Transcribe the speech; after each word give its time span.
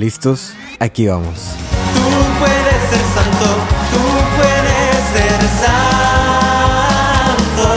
¿Listos? 0.00 0.54
Aquí 0.78 1.08
vamos. 1.08 1.54
Tú 1.92 2.00
puedes 2.38 2.80
ser 2.88 3.04
santo, 3.14 3.48
tú 3.92 4.00
puedes 4.38 4.96
ser 5.12 5.40
santo. 5.60 7.68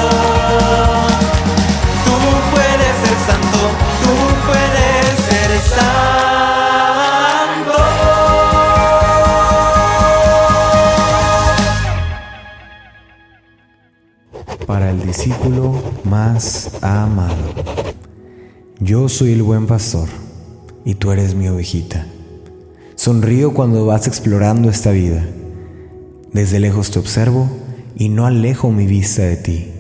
Tú 2.06 2.16
puedes 2.54 2.94
ser 3.04 3.18
santo, 3.28 3.60
tú 4.04 4.16
puedes 4.48 5.04
ser 5.28 5.52
santo. 5.76 7.76
Para 14.66 14.86
el 14.92 15.00
discípulo 15.06 15.62
más 16.06 16.72
amado. 16.82 17.36
Yo 18.80 19.10
soy 19.10 19.34
el 19.34 19.44
buen 19.44 19.68
pastor 19.68 20.08
y 20.86 20.96
tú 20.96 21.12
eres 21.12 21.36
mi 21.36 21.50
ovejita. 21.50 22.03
Sonrío 23.04 23.54
cuando 23.54 23.86
vas 23.86 24.08
explorando 24.08 24.70
esta 24.70 24.92
vida. 24.92 25.28
Desde 26.32 26.62
lejos 26.62 26.90
te 26.90 27.00
observo 27.00 27.50
y 27.98 28.08
no 28.08 28.26
alejo 28.26 28.72
mi 28.72 28.86
vista 28.86 29.24
de 29.24 29.36
ti. 29.36 29.72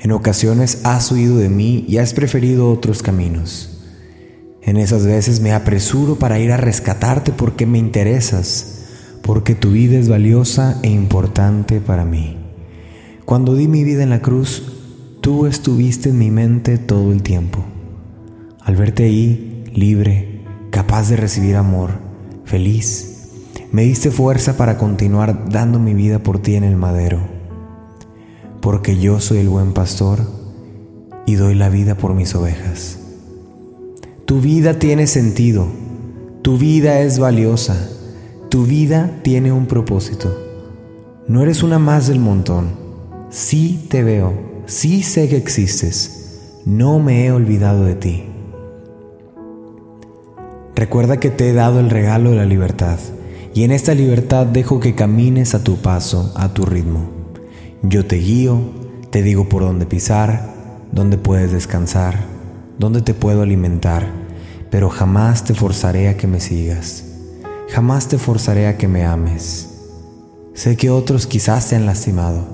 En 0.00 0.12
ocasiones 0.12 0.80
has 0.84 1.12
huido 1.12 1.36
de 1.36 1.50
mí 1.50 1.84
y 1.86 1.98
has 1.98 2.14
preferido 2.14 2.72
otros 2.72 3.02
caminos. 3.02 3.82
En 4.62 4.78
esas 4.78 5.04
veces 5.04 5.40
me 5.40 5.52
apresuro 5.52 6.16
para 6.16 6.38
ir 6.38 6.52
a 6.52 6.56
rescatarte 6.56 7.32
porque 7.32 7.66
me 7.66 7.76
interesas, 7.76 8.86
porque 9.20 9.54
tu 9.54 9.72
vida 9.72 9.98
es 9.98 10.08
valiosa 10.08 10.80
e 10.82 10.88
importante 10.88 11.82
para 11.82 12.06
mí. 12.06 12.38
Cuando 13.26 13.54
di 13.54 13.68
mi 13.68 13.84
vida 13.84 14.04
en 14.04 14.08
la 14.08 14.22
cruz, 14.22 14.62
tú 15.20 15.44
estuviste 15.44 16.08
en 16.08 16.18
mi 16.18 16.30
mente 16.30 16.78
todo 16.78 17.12
el 17.12 17.22
tiempo. 17.22 17.62
Al 18.62 18.76
verte 18.76 19.04
ahí, 19.04 19.64
libre, 19.74 20.40
capaz 20.70 21.10
de 21.10 21.16
recibir 21.16 21.56
amor, 21.56 22.10
feliz, 22.52 23.30
me 23.72 23.84
diste 23.84 24.10
fuerza 24.10 24.58
para 24.58 24.76
continuar 24.76 25.48
dando 25.48 25.78
mi 25.78 25.94
vida 25.94 26.18
por 26.18 26.38
ti 26.38 26.54
en 26.54 26.64
el 26.64 26.76
madero. 26.76 27.18
Porque 28.60 28.98
yo 28.98 29.20
soy 29.20 29.38
el 29.38 29.48
buen 29.48 29.72
pastor 29.72 30.18
y 31.24 31.36
doy 31.36 31.54
la 31.54 31.70
vida 31.70 31.96
por 31.96 32.12
mis 32.12 32.34
ovejas. 32.34 32.98
Tu 34.26 34.42
vida 34.42 34.78
tiene 34.78 35.06
sentido, 35.06 35.66
tu 36.42 36.58
vida 36.58 37.00
es 37.00 37.18
valiosa, 37.18 37.88
tu 38.50 38.66
vida 38.66 39.10
tiene 39.22 39.50
un 39.50 39.64
propósito. 39.64 40.30
No 41.26 41.40
eres 41.40 41.62
una 41.62 41.78
más 41.78 42.06
del 42.06 42.18
montón. 42.18 42.66
Sí 43.30 43.86
te 43.88 44.04
veo, 44.04 44.34
sí 44.66 45.02
sé 45.02 45.26
que 45.30 45.38
existes, 45.38 46.60
no 46.66 46.98
me 46.98 47.24
he 47.24 47.32
olvidado 47.32 47.86
de 47.86 47.94
ti. 47.94 48.31
Recuerda 50.82 51.20
que 51.20 51.30
te 51.30 51.48
he 51.48 51.52
dado 51.52 51.78
el 51.78 51.90
regalo 51.90 52.30
de 52.30 52.38
la 52.38 52.44
libertad, 52.44 52.98
y 53.54 53.62
en 53.62 53.70
esta 53.70 53.94
libertad 53.94 54.46
dejo 54.46 54.80
que 54.80 54.96
camines 54.96 55.54
a 55.54 55.62
tu 55.62 55.76
paso, 55.76 56.32
a 56.34 56.54
tu 56.54 56.64
ritmo. 56.64 57.08
Yo 57.82 58.04
te 58.04 58.16
guío, 58.16 58.60
te 59.10 59.22
digo 59.22 59.48
por 59.48 59.62
dónde 59.62 59.86
pisar, 59.86 60.52
dónde 60.90 61.18
puedes 61.18 61.52
descansar, 61.52 62.24
dónde 62.80 63.00
te 63.00 63.14
puedo 63.14 63.42
alimentar, 63.42 64.08
pero 64.72 64.90
jamás 64.90 65.44
te 65.44 65.54
forzaré 65.54 66.08
a 66.08 66.16
que 66.16 66.26
me 66.26 66.40
sigas, 66.40 67.04
jamás 67.68 68.08
te 68.08 68.18
forzaré 68.18 68.66
a 68.66 68.76
que 68.76 68.88
me 68.88 69.04
ames. 69.04 69.84
Sé 70.52 70.76
que 70.76 70.90
otros 70.90 71.28
quizás 71.28 71.68
te 71.68 71.76
han 71.76 71.86
lastimado, 71.86 72.44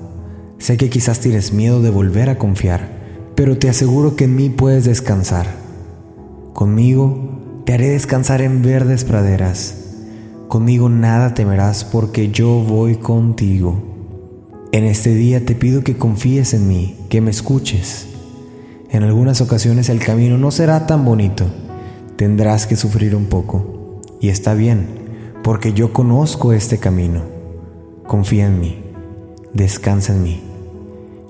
sé 0.59 0.77
que 0.77 0.91
quizás 0.91 1.19
tienes 1.19 1.51
miedo 1.51 1.81
de 1.81 1.89
volver 1.89 2.29
a 2.29 2.37
confiar, 2.37 2.91
pero 3.33 3.57
te 3.57 3.69
aseguro 3.69 4.15
que 4.15 4.25
en 4.25 4.35
mí 4.35 4.51
puedes 4.51 4.85
descansar. 4.85 5.47
Conmigo 6.53 7.28
te 7.69 7.75
haré 7.75 7.89
descansar 7.89 8.41
en 8.41 8.63
verdes 8.63 9.03
praderas. 9.03 9.75
Conmigo 10.47 10.89
nada 10.89 11.35
temerás 11.35 11.83
porque 11.83 12.31
yo 12.31 12.63
voy 12.63 12.95
contigo. 12.95 13.79
En 14.71 14.85
este 14.85 15.13
día 15.13 15.45
te 15.45 15.53
pido 15.53 15.83
que 15.83 15.95
confíes 15.95 16.55
en 16.55 16.67
mí, 16.67 16.97
que 17.09 17.21
me 17.21 17.29
escuches. 17.29 18.07
En 18.89 19.03
algunas 19.03 19.39
ocasiones 19.39 19.89
el 19.89 19.99
camino 19.99 20.39
no 20.39 20.49
será 20.49 20.87
tan 20.87 21.05
bonito. 21.05 21.45
Tendrás 22.15 22.65
que 22.65 22.75
sufrir 22.75 23.15
un 23.15 23.25
poco. 23.25 24.01
Y 24.19 24.29
está 24.29 24.55
bien, 24.55 24.87
porque 25.43 25.71
yo 25.73 25.93
conozco 25.93 26.53
este 26.53 26.79
camino. 26.79 27.21
Confía 28.07 28.47
en 28.47 28.59
mí. 28.59 28.83
Descansa 29.53 30.15
en 30.15 30.23
mí. 30.23 30.41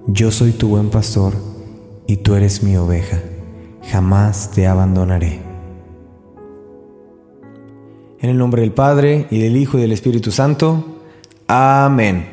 Yo 0.07 0.31
soy 0.31 0.53
tu 0.53 0.69
buen 0.69 0.89
pastor 0.89 1.33
y 2.07 2.15
tú 2.15 2.35
eres 2.35 2.63
mi 2.63 2.77
oveja. 2.77 3.19
Jamás 3.91 4.51
te 4.51 4.67
abandonaré. 4.67 5.48
En 8.21 8.29
el 8.29 8.37
nombre 8.37 8.63
del 8.63 8.73
Padre, 8.73 9.27
y 9.31 9.39
del 9.39 9.55
Hijo, 9.55 9.77
y 9.77 9.81
del 9.81 9.93
Espíritu 9.93 10.31
Santo. 10.31 10.83
Amén. 11.47 12.27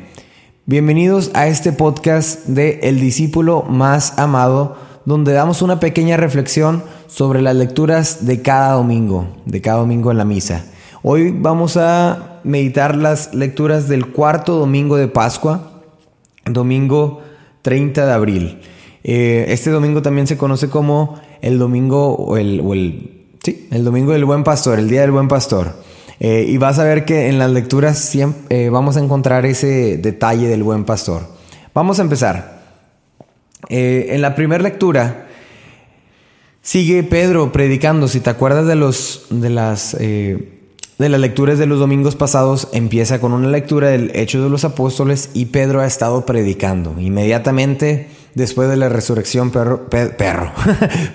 Bienvenidos 0.65 1.31
a 1.33 1.47
este 1.47 1.71
podcast 1.71 2.45
de 2.45 2.81
El 2.83 2.99
discípulo 2.99 3.63
más 3.63 4.19
amado, 4.19 4.75
donde 5.05 5.31
damos 5.31 5.61
una 5.61 5.79
pequeña 5.79 6.17
reflexión 6.17 6.83
sobre 7.07 7.41
las 7.41 7.55
lecturas 7.55 8.25
de 8.25 8.41
cada 8.41 8.73
domingo, 8.73 9.29
de 9.45 9.61
cada 9.61 9.77
domingo 9.77 10.11
en 10.11 10.17
la 10.17 10.25
misa. 10.25 10.65
Hoy 11.03 11.31
vamos 11.31 11.77
a 11.77 12.41
meditar 12.43 12.97
las 12.97 13.33
lecturas 13.33 13.87
del 13.87 14.07
cuarto 14.07 14.57
domingo 14.57 14.97
de 14.97 15.07
Pascua, 15.07 15.83
domingo 16.43 17.21
30 17.61 18.05
de 18.05 18.11
abril. 18.11 18.59
Eh, 19.05 19.45
este 19.47 19.69
domingo 19.69 20.01
también 20.01 20.27
se 20.27 20.37
conoce 20.37 20.69
como 20.69 21.17
el 21.41 21.57
domingo 21.57 22.13
o 22.13 22.35
el, 22.35 22.59
o 22.59 22.73
el 22.73 23.16
Sí, 23.47 23.65
el 23.71 23.85
domingo 23.85 24.11
del 24.11 24.25
buen 24.25 24.43
pastor, 24.43 24.77
el 24.77 24.89
día 24.89 24.99
del 24.99 25.11
buen 25.11 25.29
pastor. 25.29 25.71
Eh, 26.19 26.45
y 26.49 26.57
vas 26.57 26.79
a 26.79 26.83
ver 26.83 27.05
que 27.05 27.29
en 27.29 27.39
las 27.39 27.49
lecturas 27.49 27.97
siempre, 27.97 28.65
eh, 28.65 28.69
vamos 28.69 28.97
a 28.97 28.99
encontrar 28.99 29.45
ese 29.45 29.97
detalle 29.97 30.49
del 30.49 30.63
buen 30.63 30.83
pastor. 30.83 31.21
Vamos 31.73 31.97
a 31.99 32.01
empezar. 32.01 32.61
Eh, 33.69 34.07
en 34.09 34.21
la 34.21 34.35
primera 34.35 34.61
lectura 34.61 35.29
sigue 36.61 37.03
Pedro 37.03 37.53
predicando. 37.53 38.09
Si 38.09 38.19
te 38.19 38.29
acuerdas 38.29 38.67
de, 38.67 38.75
los, 38.75 39.27
de, 39.29 39.49
las, 39.49 39.97
de 39.97 40.49
las 40.97 41.19
lecturas 41.21 41.57
de 41.57 41.67
los 41.67 41.79
domingos 41.79 42.17
pasados, 42.17 42.67
empieza 42.73 43.21
con 43.21 43.31
una 43.31 43.47
lectura 43.47 43.87
del 43.87 44.11
Hecho 44.13 44.43
de 44.43 44.49
los 44.49 44.65
Apóstoles 44.65 45.29
y 45.33 45.45
Pedro 45.45 45.79
ha 45.79 45.87
estado 45.87 46.25
predicando. 46.25 46.99
Inmediatamente 46.99 48.09
después 48.37 48.69
de 48.69 48.77
la 48.77 48.87
resurrección, 48.87 49.49
perro. 49.49 49.87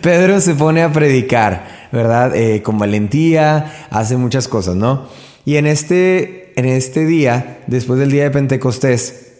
Pedro 0.03 0.41
se 0.41 0.56
pone 0.56 0.83
a 0.83 0.93
predicar, 0.93 1.88
¿verdad? 1.93 2.34
Eh, 2.34 2.62
con 2.62 2.78
valentía, 2.78 3.87
hace 3.91 4.16
muchas 4.16 4.49
cosas, 4.49 4.75
¿no? 4.75 5.06
Y 5.44 5.55
en 5.55 5.69
este, 5.69 6.53
en 6.59 6.65
este 6.65 7.06
día, 7.06 7.60
después 7.69 8.00
del 8.00 8.10
día 8.10 8.25
de 8.25 8.33
Pentecostés, 8.33 9.34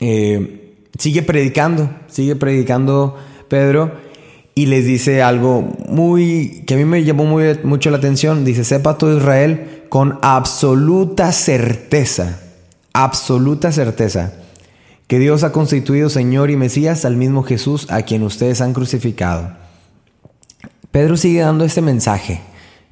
eh, 0.00 0.74
sigue 0.98 1.20
predicando, 1.20 1.90
sigue 2.08 2.34
predicando 2.34 3.18
Pedro 3.48 3.92
y 4.54 4.64
les 4.64 4.86
dice 4.86 5.22
algo 5.22 5.76
muy 5.90 6.64
que 6.66 6.74
a 6.74 6.76
mí 6.78 6.86
me 6.86 7.04
llamó 7.04 7.26
mucho 7.62 7.90
la 7.90 7.98
atención. 7.98 8.46
Dice, 8.46 8.64
sepa 8.64 8.96
todo 8.96 9.18
Israel 9.18 9.84
con 9.90 10.18
absoluta 10.22 11.30
certeza, 11.32 12.40
absoluta 12.94 13.70
certeza 13.70 14.32
que 15.06 15.18
Dios 15.18 15.44
ha 15.44 15.52
constituido 15.52 16.10
Señor 16.10 16.50
y 16.50 16.56
Mesías 16.56 17.04
al 17.04 17.16
mismo 17.16 17.42
Jesús 17.42 17.86
a 17.90 18.02
quien 18.02 18.22
ustedes 18.22 18.60
han 18.60 18.72
crucificado. 18.72 19.56
Pedro 20.90 21.16
sigue 21.16 21.40
dando 21.40 21.64
este 21.64 21.80
mensaje, 21.82 22.40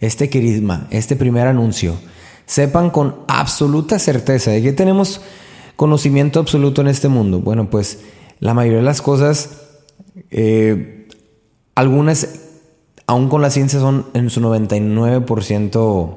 este 0.00 0.30
querisma, 0.30 0.86
este 0.90 1.16
primer 1.16 1.46
anuncio. 1.46 1.96
Sepan 2.46 2.90
con 2.90 3.16
absoluta 3.26 3.98
certeza 3.98 4.50
de 4.50 4.62
que 4.62 4.72
tenemos 4.72 5.22
conocimiento 5.76 6.38
absoluto 6.38 6.82
en 6.82 6.88
este 6.88 7.08
mundo. 7.08 7.40
Bueno, 7.40 7.70
pues 7.70 8.00
la 8.40 8.54
mayoría 8.54 8.78
de 8.78 8.84
las 8.84 9.02
cosas, 9.02 9.62
eh, 10.30 11.08
algunas, 11.74 12.28
aún 13.06 13.28
con 13.28 13.42
la 13.42 13.50
ciencia, 13.50 13.80
son 13.80 14.06
en 14.14 14.30
su 14.30 14.40
99% 14.40 16.16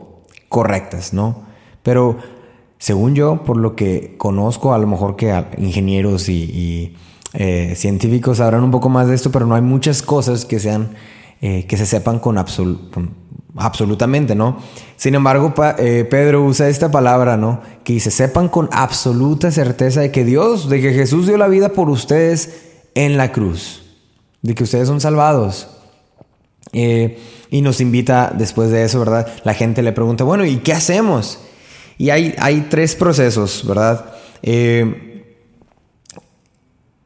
correctas, 0.50 1.14
¿no? 1.14 1.48
Pero 1.84 2.18
según 2.80 3.16
yo, 3.16 3.44
por 3.44 3.58
lo 3.58 3.76
que 3.76 4.16
conozco, 4.18 4.74
a 4.74 4.78
lo 4.78 4.88
mejor 4.88 5.16
que 5.16 5.44
ingenieros 5.58 6.30
y, 6.30 6.96
eh, 7.34 7.74
científicos 7.76 8.38
sabrán 8.38 8.64
un 8.64 8.72
poco 8.72 8.90
más 8.90 9.08
de 9.08 9.16
esto, 9.16 9.32
pero 9.32 9.46
no 9.46 9.56
hay 9.56 9.62
muchas 9.62 10.02
cosas 10.02 10.46
que 10.46 10.60
sean 10.60 10.92
eh, 11.42 11.66
que 11.68 11.78
se 11.78 11.86
sepan 11.86 12.20
con, 12.20 12.38
absolutamente, 13.58 14.34
¿no? 14.34 14.58
Sin 14.96 15.14
embargo, 15.14 15.54
eh, 15.78 16.08
Pedro 16.10 16.44
usa 16.44 16.68
esta 16.68 16.90
palabra, 16.90 17.38
¿no? 17.38 17.62
Que 17.84 17.94
dice, 17.94 18.10
sepan 18.10 18.48
con 18.48 18.70
absoluta 18.72 19.52
certeza 19.52 20.02
de 20.02 20.12
que 20.12 20.26
Dios, 20.26 20.70
de 20.70 20.82
que 20.82 20.94
Jesús 20.94 21.28
dio 21.28 21.38
la 21.38 21.48
vida 21.48 21.70
por 21.70 21.90
ustedes 21.90 22.62
en 22.96 23.18
la 23.18 23.32
cruz, 23.32 23.84
de 24.42 24.56
que 24.56 24.64
ustedes 24.64 24.88
son 24.88 25.02
salvados. 25.02 25.70
y 26.74 27.62
nos 27.62 27.82
invita 27.82 28.34
después 28.36 28.72
de 28.72 28.84
eso, 28.84 29.00
¿verdad? 29.00 29.28
La 29.44 29.54
gente 29.54 29.82
le 29.82 29.94
pregunta, 29.94 30.24
bueno, 30.24 30.46
¿y 30.46 30.58
qué 30.58 30.74
hacemos? 30.74 31.40
Y 31.98 32.10
hay, 32.12 32.36
hay 32.40 32.68
tres 32.70 32.96
procesos, 32.96 33.66
¿verdad? 33.68 34.14
Eh, 34.44 35.36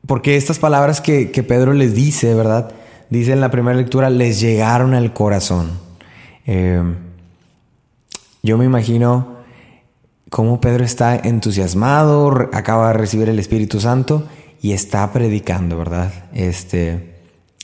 porque 0.05 0.35
estas 0.35 0.59
palabras 0.59 0.99
que, 0.99 1.27
Pedro 1.47 1.73
les 1.73 1.95
dice, 1.95 2.33
¿verdad? 2.33 2.71
Dice 3.09 3.31
en 3.31 3.41
la 3.41 3.51
primera 3.51 3.77
lectura, 3.77 4.09
les 4.09 4.39
llegaron 4.41 4.93
al 4.93 5.13
corazón. 5.13 5.71
Eh, 6.45 6.81
Yo 8.43 8.57
me 8.57 8.65
imagino 8.65 9.37
cómo 10.29 10.59
Pedro 10.59 10.83
está 10.83 11.15
entusiasmado, 11.15 12.49
acaba 12.53 12.87
de 12.87 12.93
recibir 12.93 13.29
el 13.29 13.39
Espíritu 13.39 13.79
Santo 13.79 14.27
y 14.61 14.73
está 14.73 15.11
predicando, 15.11 15.77
¿verdad? 15.77 16.11
Este, 16.33 17.15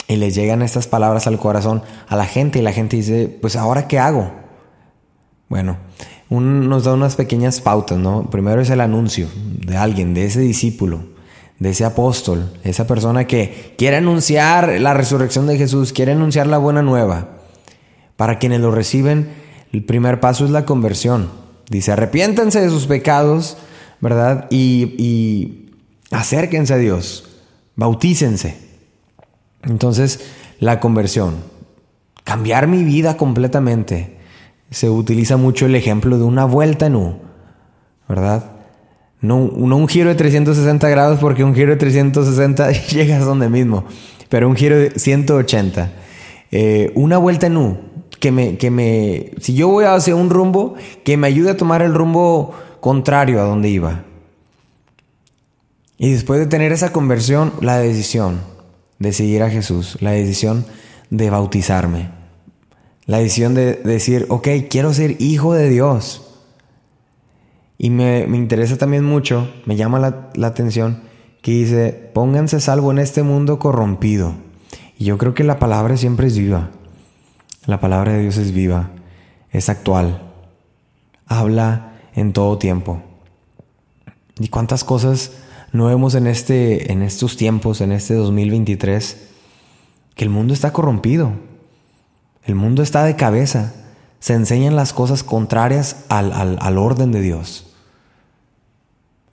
y 0.07 0.15
le 0.15 0.31
llegan 0.31 0.61
estas 0.61 0.87
palabras 0.87 1.27
al 1.27 1.39
corazón 1.39 1.81
a 2.07 2.15
la 2.15 2.25
gente 2.25 2.59
y 2.59 2.61
la 2.61 2.71
gente 2.71 2.95
dice, 2.95 3.27
pues 3.41 3.55
ahora 3.55 3.87
qué 3.87 3.99
hago? 3.99 4.31
Bueno, 5.49 5.77
nos 6.29 6.83
da 6.83 6.93
unas 6.93 7.15
pequeñas 7.15 7.61
pautas, 7.61 7.97
¿no? 7.97 8.29
Primero 8.29 8.61
es 8.61 8.69
el 8.69 8.81
anuncio 8.81 9.27
de 9.33 9.77
alguien, 9.77 10.13
de 10.13 10.25
ese 10.25 10.41
discípulo, 10.41 11.05
de 11.59 11.69
ese 11.69 11.85
apóstol, 11.85 12.51
esa 12.63 12.85
persona 12.85 13.25
que 13.25 13.73
quiere 13.77 13.97
anunciar 13.97 14.79
la 14.81 14.93
resurrección 14.93 15.47
de 15.47 15.57
Jesús, 15.57 15.93
quiere 15.93 16.11
anunciar 16.11 16.47
la 16.47 16.57
buena 16.57 16.81
nueva. 16.81 17.29
Para 18.17 18.39
quienes 18.39 18.59
lo 18.59 18.71
reciben, 18.71 19.29
el 19.71 19.83
primer 19.85 20.19
paso 20.19 20.43
es 20.43 20.51
la 20.51 20.65
conversión. 20.65 21.29
Dice, 21.69 21.91
arrepiéntanse 21.91 22.61
de 22.61 22.69
sus 22.69 22.87
pecados, 22.87 23.57
¿verdad? 24.01 24.47
Y, 24.49 24.95
y 24.97 25.71
acérquense 26.11 26.73
a 26.73 26.77
Dios, 26.77 27.29
bautícense. 27.75 28.57
Entonces, 29.63 30.21
la 30.59 30.79
conversión, 30.79 31.35
cambiar 32.23 32.67
mi 32.67 32.83
vida 32.83 33.17
completamente. 33.17 34.16
Se 34.69 34.89
utiliza 34.89 35.37
mucho 35.37 35.65
el 35.65 35.75
ejemplo 35.75 36.17
de 36.17 36.23
una 36.23 36.45
vuelta 36.45 36.87
en 36.87 36.95
U, 36.95 37.15
¿verdad? 38.07 38.51
No, 39.21 39.37
un 39.37 39.87
giro 39.87 40.09
de 40.09 40.15
360 40.15 40.89
grados 40.89 41.19
porque 41.19 41.43
un 41.43 41.55
giro 41.55 41.71
de 41.71 41.77
360 41.77 42.71
llegas 42.89 43.25
donde 43.25 43.49
mismo, 43.49 43.85
pero 44.29 44.47
un 44.47 44.55
giro 44.55 44.77
de 44.77 44.91
180. 44.91 45.91
Eh, 46.51 46.91
una 46.95 47.17
vuelta 47.17 47.47
en 47.47 47.57
U, 47.57 47.77
que 48.19 48.31
me, 48.31 48.57
que 48.57 48.71
me, 48.71 49.31
si 49.39 49.53
yo 49.53 49.69
voy 49.69 49.85
hacia 49.85 50.15
un 50.15 50.29
rumbo, 50.29 50.75
que 51.03 51.17
me 51.17 51.27
ayude 51.27 51.51
a 51.51 51.57
tomar 51.57 51.81
el 51.81 51.93
rumbo 51.93 52.53
contrario 52.79 53.41
a 53.41 53.45
donde 53.45 53.69
iba. 53.69 54.03
Y 55.97 56.11
después 56.11 56.39
de 56.39 56.45
tener 56.45 56.71
esa 56.71 56.91
conversión, 56.91 57.53
la 57.61 57.79
decisión 57.79 58.39
de 58.99 59.13
seguir 59.13 59.41
a 59.43 59.49
Jesús, 59.49 59.97
la 59.99 60.11
decisión 60.11 60.65
de 61.09 61.29
bautizarme, 61.29 62.09
la 63.07 63.19
decisión 63.19 63.55
de 63.55 63.73
decir, 63.73 64.25
ok, 64.29 64.47
quiero 64.69 64.93
ser 64.93 65.19
hijo 65.21 65.53
de 65.53 65.69
Dios. 65.69 66.23
Y 67.77 67.89
me, 67.89 68.23
interesa 68.23 68.77
también 68.77 69.05
mucho, 69.05 69.49
me 69.65 69.75
llama 69.75 69.97
la, 69.97 70.29
la 70.35 70.47
atención, 70.47 71.01
que 71.41 71.51
dice, 71.51 72.11
pónganse 72.13 72.59
salvo 72.59 72.91
en 72.91 72.99
este 72.99 73.23
mundo 73.23 73.59
corrompido. 73.59 74.33
Y 74.99 75.05
yo 75.05 75.17
creo 75.17 75.33
que 75.33 75.43
la 75.43 75.57
palabra 75.57 75.95
siempre 75.95 76.27
es 76.27 76.37
viva. 76.37 76.71
La 77.65 77.79
palabra 77.79 78.13
de 78.13 78.21
Dios 78.21 78.37
es 78.37 78.51
viva, 78.51 78.91
es 79.51 79.69
actual, 79.69 80.21
habla 81.25 81.99
en 82.13 82.33
todo 82.33 82.57
tiempo. 82.57 83.01
¿Y 84.39 84.49
cuántas 84.49 84.83
cosas 84.83 85.31
no 85.71 85.87
vemos 85.87 86.15
en, 86.15 86.27
este, 86.27 86.91
en 86.91 87.01
estos 87.01 87.37
tiempos, 87.37 87.81
en 87.81 87.91
este 87.91 88.13
2023, 88.13 89.29
que 90.15 90.23
el 90.23 90.29
mundo 90.29 90.53
está 90.53 90.73
corrompido, 90.73 91.33
el 92.47 92.55
mundo 92.55 92.81
está 92.81 93.03
de 93.03 93.15
cabeza, 93.15 93.73
se 94.19 94.33
enseñan 94.33 94.75
las 94.75 94.93
cosas 94.93 95.23
contrarias 95.23 96.05
al, 96.09 96.31
al 96.33 96.77
orden 96.79 97.11
de 97.11 97.21
Dios. 97.21 97.75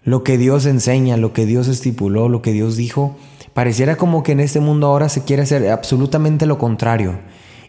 Lo 0.03 0.23
que 0.23 0.37
Dios 0.37 0.67
enseña, 0.67 1.17
lo 1.17 1.33
que 1.33 1.47
Dios 1.47 1.69
estipuló, 1.69 2.29
lo 2.29 2.43
que 2.43 2.53
Dios 2.53 2.77
dijo, 2.77 3.17
pareciera 3.55 3.97
como 3.97 4.23
que 4.23 4.33
en 4.33 4.41
este 4.41 4.61
mundo 4.61 4.89
ahora 4.89 5.09
se 5.09 5.25
quiere 5.25 5.45
hacer 5.45 5.71
absolutamente 5.71 6.45
lo 6.45 6.59
contrario. 6.59 7.19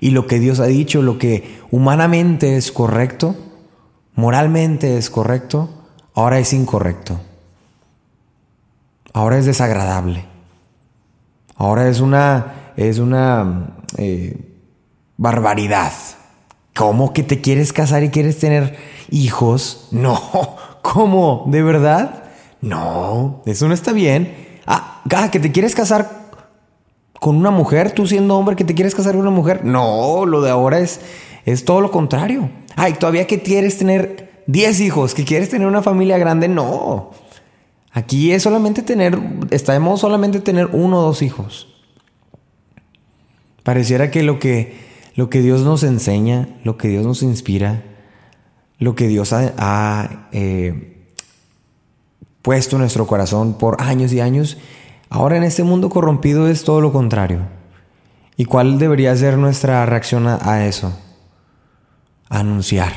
Y 0.01 0.09
lo 0.11 0.27
que 0.27 0.39
Dios 0.39 0.59
ha 0.59 0.65
dicho, 0.65 1.01
lo 1.01 1.17
que 1.17 1.61
humanamente 1.71 2.57
es 2.57 2.73
correcto, 2.73 3.37
moralmente 4.15 4.97
es 4.97 5.09
correcto, 5.09 5.69
ahora 6.13 6.39
es 6.39 6.51
incorrecto 6.51 7.21
ahora 9.15 9.37
es 9.37 9.45
desagradable. 9.45 10.25
Ahora 11.55 11.87
es 11.87 12.01
una, 12.01 12.73
es 12.75 12.99
una 12.99 13.77
eh, 13.97 14.54
barbaridad. 15.17 15.93
¿Cómo 16.75 17.13
que 17.13 17.23
te 17.23 17.41
quieres 17.41 17.71
casar 17.71 18.03
y 18.03 18.09
quieres 18.09 18.39
tener 18.39 18.77
hijos? 19.09 19.87
No, 19.91 20.19
¿cómo? 20.81 21.45
¿De 21.47 21.63
verdad? 21.63 22.23
No, 22.61 23.41
eso 23.45 23.67
no 23.67 23.73
está 23.73 23.93
bien. 23.93 24.59
Ah, 24.65 25.01
ah, 25.13 25.31
que 25.31 25.39
te 25.39 25.51
quieres 25.51 25.75
casar 25.75 26.25
con 27.19 27.37
una 27.37 27.51
mujer, 27.51 27.91
tú 27.91 28.07
siendo 28.07 28.37
hombre 28.37 28.55
que 28.55 28.65
te 28.65 28.75
quieres 28.75 28.93
casar 28.95 29.13
con 29.13 29.21
una 29.21 29.31
mujer. 29.31 29.63
No, 29.63 30.25
lo 30.25 30.41
de 30.41 30.49
ahora 30.49 30.79
es, 30.79 31.01
es 31.45 31.65
todo 31.65 31.81
lo 31.81 31.91
contrario. 31.91 32.49
Ay, 32.75 32.93
todavía 32.93 33.27
que 33.27 33.41
quieres 33.41 33.77
tener 33.77 34.43
10 34.47 34.79
hijos, 34.81 35.13
que 35.13 35.23
quieres 35.23 35.49
tener 35.49 35.67
una 35.67 35.81
familia 35.81 36.17
grande. 36.17 36.47
No, 36.47 37.11
Aquí 37.95 38.33
es 38.33 38.43
solamente 38.43 38.81
tener, 38.81 39.17
estamos 39.51 40.01
solamente 40.01 40.41
tener 40.41 40.67
uno 40.73 40.99
o 40.99 41.01
dos 41.03 41.21
hijos. 41.21 41.69
Pareciera 43.63 44.11
que 44.11 44.21
lo 44.21 44.37
que, 44.37 44.75
lo 45.15 45.29
que 45.29 45.41
Dios 45.41 45.61
nos 45.61 45.83
enseña, 45.83 46.49
lo 46.63 46.77
que 46.77 46.89
Dios 46.89 47.05
nos 47.05 47.23
inspira, 47.23 47.83
lo 48.77 48.95
que 48.95 49.07
Dios 49.07 49.33
ha, 49.33 50.27
eh, 50.33 50.91
puesto 52.41 52.75
en 52.75 52.81
nuestro 52.81 53.07
corazón 53.07 53.57
por 53.57 53.81
años 53.81 54.13
y 54.13 54.19
años, 54.19 54.57
ahora 55.09 55.37
en 55.37 55.43
este 55.43 55.63
mundo 55.63 55.89
corrompido 55.89 56.47
es 56.47 56.63
todo 56.63 56.81
lo 56.81 56.91
contrario. 56.91 57.39
¿Y 58.37 58.45
cuál 58.45 58.77
debería 58.77 59.15
ser 59.15 59.37
nuestra 59.37 59.85
reacción 59.85 60.27
a, 60.27 60.65
eso? 60.65 60.93
Anunciar, 62.27 62.91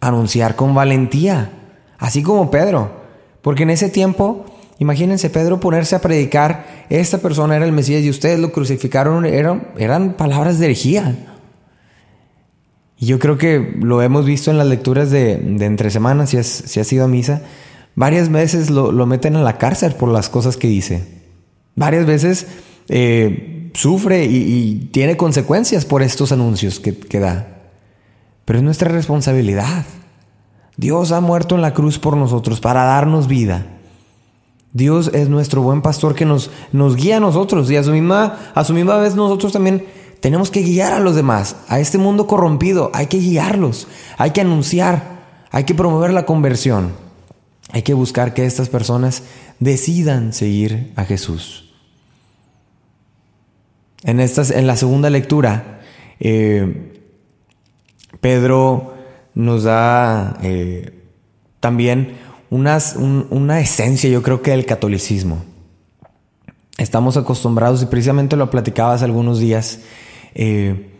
anunciar 0.00 0.54
con 0.54 0.74
valentía, 0.74 1.50
así 1.98 2.22
como 2.22 2.50
Pedro. 2.50 2.92
Porque 3.42 3.64
en 3.64 3.70
ese 3.70 3.90
tiempo, 3.90 4.46
imagínense 4.78 5.28
Pedro 5.28 5.58
ponerse 5.58 5.96
a 5.96 6.00
predicar, 6.00 6.86
esta 6.88 7.18
persona 7.18 7.56
era 7.56 7.64
el 7.64 7.72
Mesías 7.72 8.02
y 8.02 8.10
ustedes 8.10 8.38
lo 8.38 8.52
crucificaron, 8.52 9.26
eran 9.26 10.14
palabras 10.14 10.60
de 10.60 10.66
herejía. 10.66 11.35
Y 12.98 13.06
yo 13.06 13.18
creo 13.18 13.36
que 13.36 13.76
lo 13.80 14.00
hemos 14.00 14.24
visto 14.24 14.50
en 14.50 14.58
las 14.58 14.66
lecturas 14.66 15.10
de, 15.10 15.32
entre 15.32 15.90
semanas, 15.90 16.30
si 16.30 16.38
has, 16.38 16.46
si 16.46 16.80
has 16.80 16.90
ido 16.92 17.04
a 17.04 17.08
misa, 17.08 17.42
varias 17.94 18.30
veces 18.30 18.70
lo, 18.70 18.92
meten 19.06 19.36
a 19.36 19.42
la 19.42 19.58
cárcel 19.58 19.94
por 19.94 20.08
las 20.08 20.28
cosas 20.28 20.56
que 20.56 20.68
dice. 20.68 21.06
Varias 21.74 22.06
veces 22.06 22.46
eh, 22.88 23.70
sufre 23.74 24.24
y, 24.24 24.88
tiene 24.92 25.16
consecuencias 25.16 25.84
por 25.84 26.02
estos 26.02 26.32
anuncios 26.32 26.80
que, 26.80 27.20
da. 27.20 27.48
Pero 28.46 28.58
es 28.58 28.64
nuestra 28.64 28.90
responsabilidad. 28.90 29.84
Dios 30.78 31.12
ha 31.12 31.20
muerto 31.20 31.54
en 31.54 31.62
la 31.62 31.74
cruz 31.74 31.98
por 31.98 32.16
nosotros 32.16 32.60
para 32.60 32.84
darnos 32.84 33.28
vida. 33.28 33.66
Dios 34.72 35.10
es 35.14 35.28
nuestro 35.28 35.62
buen 35.62 35.80
pastor 35.80 36.14
que 36.14 36.26
nos, 36.26 36.50
nos 36.72 36.96
guía 36.96 37.16
a 37.16 37.20
nosotros 37.20 37.70
y 37.70 37.76
a 37.76 37.82
su, 37.82 37.92
misma, 37.92 38.38
a 38.54 38.62
su 38.62 38.74
misma 38.74 38.98
vez 38.98 39.14
nosotros 39.14 39.52
también 39.52 39.84
tenemos 40.26 40.50
que 40.50 40.62
guiar 40.62 40.92
a 40.92 40.98
los 40.98 41.14
demás. 41.14 41.54
A 41.68 41.78
este 41.78 41.98
mundo 41.98 42.26
corrompido 42.26 42.90
hay 42.94 43.06
que 43.06 43.18
guiarlos, 43.18 43.86
hay 44.18 44.32
que 44.32 44.40
anunciar, 44.40 45.20
hay 45.52 45.62
que 45.62 45.72
promover 45.72 46.12
la 46.12 46.26
conversión. 46.26 46.94
Hay 47.70 47.82
que 47.82 47.94
buscar 47.94 48.34
que 48.34 48.44
estas 48.44 48.68
personas 48.68 49.22
decidan 49.60 50.32
seguir 50.32 50.92
a 50.96 51.04
Jesús. 51.04 51.72
En, 54.02 54.18
estas, 54.18 54.50
en 54.50 54.66
la 54.66 54.74
segunda 54.74 55.10
lectura, 55.10 55.82
eh, 56.18 57.00
Pedro 58.20 58.94
nos 59.32 59.62
da 59.62 60.40
eh, 60.42 61.04
también 61.60 62.16
una 62.50 63.60
esencia, 63.60 64.10
yo 64.10 64.24
creo 64.24 64.42
que 64.42 64.50
del 64.50 64.66
catolicismo. 64.66 65.44
Estamos 66.78 67.16
acostumbrados, 67.16 67.80
y 67.84 67.86
precisamente 67.86 68.34
lo 68.34 68.50
platicaba 68.50 68.94
hace 68.94 69.04
algunos 69.04 69.38
días, 69.38 69.78
eh, 70.38 70.90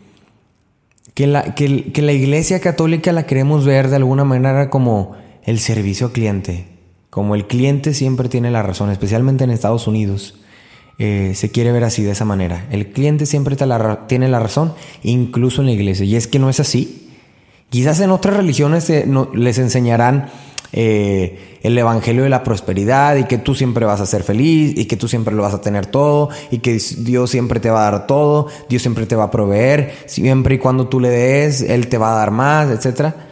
que, 1.13 1.27
la, 1.27 1.53
que, 1.53 2.01
la 2.01 2.11
iglesia 2.11 2.59
católica 2.59 3.11
la 3.11 3.27
queremos 3.27 3.65
ver 3.65 3.87
de 3.89 3.97
alguna 3.97 4.23
manera 4.23 4.71
como 4.71 5.15
el 5.43 5.59
servicio 5.59 6.07
al 6.07 6.13
cliente, 6.13 6.65
como 7.11 7.35
el 7.35 7.45
cliente 7.45 7.93
siempre 7.93 8.29
tiene 8.29 8.49
la 8.49 8.63
razón, 8.63 8.89
especialmente 8.89 9.43
en 9.43 9.51
Estados 9.51 9.87
Unidos. 9.87 10.39
Eh, 10.97 11.33
se 11.35 11.51
quiere 11.51 11.71
ver 11.71 11.83
así, 11.83 12.01
de 12.01 12.11
esa 12.11 12.25
manera. 12.25 12.65
El 12.71 12.91
cliente 12.91 13.27
siempre 13.27 13.55
tiene 14.07 14.27
la 14.27 14.39
razón, 14.39 14.73
incluso 15.03 15.61
en 15.61 15.67
la 15.67 15.73
iglesia. 15.73 16.05
Y 16.05 16.15
es 16.15 16.25
que 16.25 16.39
no 16.39 16.49
es 16.49 16.59
así. 16.59 17.11
Quizás 17.69 17.99
en 17.99 18.09
otras 18.09 18.35
religiones 18.35 18.89
eh, 18.89 19.05
les 19.35 19.59
enseñarán 19.59 20.29
eh, 20.73 21.59
el 21.63 21.77
evangelio 21.77 22.23
de 22.23 22.29
la 22.29 22.43
prosperidad 22.43 23.15
y 23.15 23.23
que 23.23 23.37
tú 23.37 23.55
siempre 23.55 23.85
vas 23.85 24.01
a 24.01 24.05
ser 24.05 24.23
feliz 24.23 24.77
y 24.77 24.85
que 24.85 24.97
tú 24.97 25.07
siempre 25.07 25.33
lo 25.33 25.43
vas 25.43 25.53
a 25.53 25.61
tener 25.61 25.85
todo 25.85 26.29
y 26.51 26.59
que 26.59 26.79
Dios 26.99 27.29
siempre 27.29 27.59
te 27.59 27.69
va 27.69 27.87
a 27.87 27.91
dar 27.91 28.07
todo, 28.07 28.47
Dios 28.69 28.81
siempre 28.81 29.05
te 29.05 29.15
va 29.15 29.25
a 29.25 29.31
proveer, 29.31 29.93
siempre 30.05 30.55
y 30.55 30.57
cuando 30.57 30.87
tú 30.87 30.99
le 30.99 31.09
des, 31.09 31.61
Él 31.61 31.87
te 31.87 31.97
va 31.97 32.13
a 32.13 32.17
dar 32.17 32.31
más, 32.31 32.69
etc. 32.69 33.13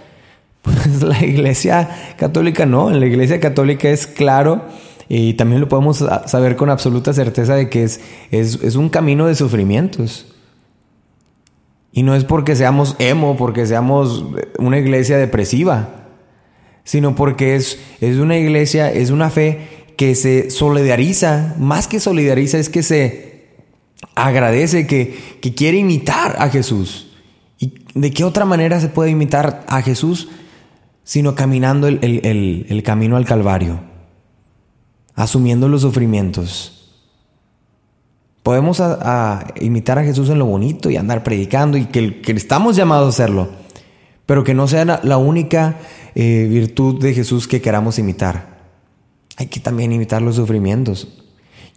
Pues 0.62 1.04
la 1.04 1.24
iglesia 1.24 2.15
católica 2.18 2.65
no, 2.65 2.89
en 2.89 3.00
la 3.00 3.06
iglesia 3.06 3.39
católica 3.39 3.88
es 3.88 4.08
claro 4.08 4.63
y 5.08 5.36
también 5.36 5.62
lo 5.62 5.70
podemos 5.70 6.04
saber 6.25 6.56
con 6.56 6.72
absoluta 6.72 7.13
certeza 7.13 7.54
de 7.54 7.70
que 7.70 7.84
es, 7.84 8.01
es, 8.32 8.63
es 8.63 8.75
un 8.75 8.89
camino 8.89 9.27
de 9.27 9.36
sufrimientos 9.36 10.25
Y 11.92 12.01
no 12.01 12.15
es 12.15 12.24
porque 12.24 12.56
seamos 12.56 12.96
emo, 12.98 13.38
porque 13.38 13.68
seamos 13.68 14.25
una 14.58 14.80
iglesia 14.80 15.18
depresiva, 15.18 16.05
sino 16.86 17.15
porque 17.15 17.56
es, 17.56 17.77
es 18.00 18.18
una 18.18 18.38
iglesia, 18.38 18.89
es 18.89 19.10
una 19.10 19.30
fe 19.30 19.86
que 19.98 20.15
se 20.15 20.50
solidariza, 20.50 21.56
más 21.60 21.89
que 21.89 22.00
solidariza, 22.00 22.58
es 22.58 22.70
que 22.70 22.84
se 22.84 23.50
agradece, 24.15 24.88
que, 24.88 25.18
que 25.42 25.54
quiere 25.54 25.80
imitar 25.80 26.38
a 26.39 26.48
Jesús. 26.48 27.12
¿Y 27.60 27.74
de 27.94 28.12
qué 28.12 28.24
otra 28.24 28.46
manera 28.46 28.80
se 28.80 28.88
puede 28.88 29.10
imitar 29.10 29.65
a 29.68 29.82
Jesús? 29.82 30.30
Sino 31.04 31.36
caminando 31.36 31.88
el, 31.88 32.00
el, 32.01 32.65
el 32.70 32.84
camino 32.84 33.18
al 33.18 33.25
Calvario, 33.25 33.82
asumiendo 35.15 35.68
los 35.68 35.82
sufrimientos 35.82 36.75
Podemos 38.46 38.80
imitar 39.60 39.98
a 39.98 40.04
Jesús 40.04 40.30
en 40.30 40.38
lo 40.38 40.46
bonito 40.46 40.92
y 40.92 40.98
andar 40.98 41.24
predicando 41.24 41.80
y 41.80 41.86
que, 41.86 42.22
estamos 42.27 42.75
llamados 42.75 43.08
a 43.08 43.10
hacerlo, 43.10 43.50
pero 44.25 44.44
que 44.44 44.53
no 44.53 44.67
sea 44.67 44.86
la, 44.86 45.17
única 45.17 45.77
eh, 46.15 46.48
virtud 46.50 47.01
de 47.01 47.13
Jesús 47.13 47.48
que 47.48 47.62
queramos 47.62 48.00
imitar. 48.00 48.55
Hay 49.38 49.48
que 49.48 49.60
también 49.60 49.91
imitar 49.91 50.22
los 50.22 50.36
sufrimientos. 50.36 51.08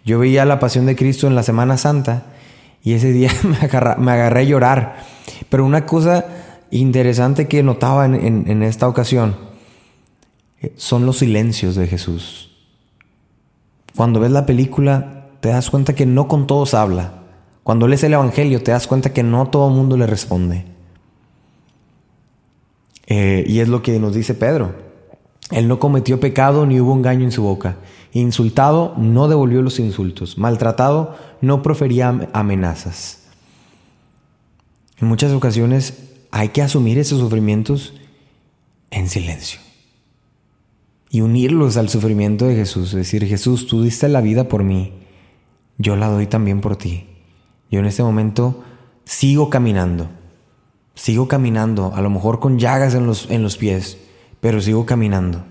Yo 0.05 0.19
veía 0.19 0.45
la 0.45 0.59
pasión 0.59 0.85
de 0.85 0.95
Cristo 0.95 1.27
en 1.27 1.35
la 1.35 1.43
Semana 1.43 1.77
Santa 1.77 2.23
y 2.83 2.93
ese 2.93 3.11
día 3.11 3.31
me, 3.97 4.11
agarré 4.11 4.41
a 4.41 4.43
llorar. 4.43 4.97
Pero 5.49 5.65
una 5.65 5.85
cosa 5.85 6.25
interesante 6.71 7.47
que 7.47 7.63
notaba 7.63 8.05
en 8.05 8.63
esta 8.63 8.87
ocasión 8.87 9.49
eh, 10.61 10.73
son 10.75 11.05
los 11.05 11.19
silencios 11.19 11.75
de 11.75 11.87
Jesús. 11.87 12.51
Cuando 13.95 14.19
ves 14.19 14.31
la 14.31 14.45
película, 14.45 15.27
te 15.39 15.49
das 15.49 15.69
cuenta 15.69 15.95
que 15.95 16.05
no 16.05 16.27
con 16.27 16.47
todos 16.47 16.73
habla. 16.73 17.13
Cuando 17.63 17.87
lees 17.87 18.03
el 18.03 18.13
Evangelio 18.13 18.61
te 18.61 18.71
das 18.71 18.87
cuenta 18.87 19.13
que 19.13 19.23
no 19.23 19.47
todo 19.49 19.69
el 19.69 19.75
mundo 19.75 19.97
le 19.97 20.07
responde. 20.07 20.65
Eh, 23.09 23.43
y 23.47 23.59
es 23.59 23.67
lo 23.67 23.81
que 23.81 23.99
nos 23.99 24.13
dice 24.13 24.33
Pedro. 24.33 24.73
Él 25.51 25.67
no 25.67 25.79
cometió 25.79 26.19
pecado 26.19 26.65
ni 26.65 26.79
hubo 26.79 26.95
engaño 26.95 27.25
en 27.25 27.31
su 27.31 27.43
boca. 27.43 27.77
Insultado 28.13 28.93
no 28.97 29.27
devolvió 29.27 29.61
los 29.61 29.79
insultos. 29.79 30.37
Maltratado 30.37 31.15
no 31.41 31.61
profería 31.61 32.29
amenazas. 32.33 33.27
En 34.99 35.07
muchas 35.07 35.33
ocasiones 35.33 36.11
hay 36.31 36.49
que 36.49 36.61
asumir 36.61 36.97
esos 36.99 37.19
sufrimientos 37.19 37.93
en 38.91 39.09
silencio 39.09 39.59
y 41.09 41.21
unirlos 41.21 41.77
al 41.77 41.89
sufrimiento 41.89 42.45
de 42.45 42.55
Jesús. 42.55 42.93
Decir, 42.93 43.25
Jesús, 43.25 43.65
tú 43.65 43.81
diste 43.81 44.07
la 44.07 44.21
vida 44.21 44.47
por 44.47 44.63
mí 44.63 44.93
yo 45.79 45.95
la 45.95 46.09
doy 46.09 46.27
también 46.27 46.61
por 46.61 46.75
ti. 46.75 47.05
Yo 47.71 47.79
en 47.79 47.85
este 47.85 48.03
momento 48.03 48.63
sigo 49.05 49.49
caminando, 49.49 50.09
sigo 50.99 51.29
caminando, 51.29 51.93
a 51.95 52.01
lo 52.01 52.09
mejor 52.09 52.41
con 52.41 52.59
llagas 52.59 52.93
en 52.93 53.07
los, 53.07 53.31
en 53.31 53.41
los 53.41 53.55
pies, 53.55 53.97
pero 54.41 54.59
sigo 54.59 54.85
caminando. 54.85 55.45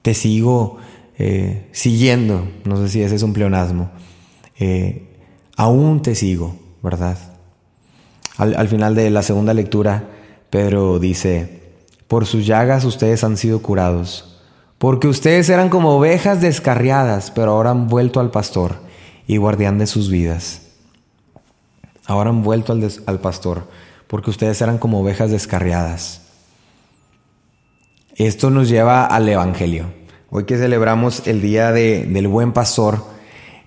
Te 0.00 0.14
sigo 0.14 0.78
eh, 1.18 1.68
siguiendo, 1.72 2.48
no 2.64 2.78
sé 2.78 2.88
si 2.88 3.02
ese 3.02 3.16
es 3.16 3.22
un 3.22 3.34
pleonasmo. 3.34 3.90
Eh, 4.58 5.06
aún 5.56 6.00
te 6.00 6.14
sigo, 6.14 6.56
¿verdad? 6.82 7.18
Al, 8.38 8.56
al 8.56 8.68
final 8.68 8.94
de 8.94 9.10
la 9.10 9.22
segunda 9.22 9.52
lectura, 9.52 10.08
Pedro 10.48 10.98
dice, 10.98 11.60
por 12.08 12.24
sus 12.24 12.46
llagas 12.46 12.84
ustedes 12.86 13.22
han 13.22 13.36
sido 13.36 13.60
curados, 13.60 14.40
porque 14.78 15.08
ustedes 15.08 15.50
eran 15.50 15.68
como 15.68 15.96
ovejas 15.96 16.40
descarriadas, 16.40 17.30
pero 17.30 17.52
ahora 17.52 17.70
han 17.70 17.88
vuelto 17.88 18.18
al 18.18 18.30
pastor 18.30 18.76
y 19.26 19.36
guardián 19.36 19.76
de 19.78 19.86
sus 19.86 20.08
vidas. 20.08 20.62
Ahora 22.06 22.30
han 22.30 22.42
vuelto 22.42 22.72
al, 22.72 23.20
pastor, 23.20 23.68
porque 24.06 24.30
ustedes 24.30 24.60
eran 24.60 24.78
como 24.78 25.00
ovejas 25.00 25.30
descarriadas. 25.30 26.22
Esto 28.14 28.50
nos 28.50 28.68
lleva 28.68 29.04
al 29.04 29.28
Evangelio. 29.28 29.86
Hoy 30.30 30.44
que 30.44 30.56
celebramos 30.56 31.26
el 31.26 31.40
día 31.40 31.72
del 31.72 32.28
buen 32.28 32.52
pastor, 32.52 33.04